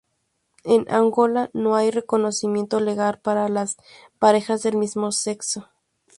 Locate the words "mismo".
4.77-5.11